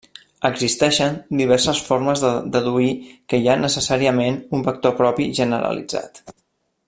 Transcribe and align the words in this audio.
Existeixen 0.47 1.17
diverses 1.41 1.81
formes 1.89 2.23
de 2.23 2.31
deduir 2.55 2.89
que 3.33 3.41
hi 3.43 3.49
ha 3.53 3.59
necessàriament 3.65 4.41
un 4.61 4.65
vector 4.71 4.97
propi 5.03 5.33
generalitzat. 5.43 6.25